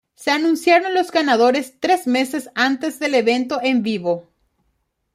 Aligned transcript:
Se 0.15 0.31
anunciaron 0.31 0.95
los 0.95 1.11
ganadores 1.11 1.79
tres 1.79 2.07
meses 2.07 2.49
antes 2.55 2.97
del 2.97 3.13
evento 3.13 3.59
en 3.61 3.83
vivo. 3.83 4.31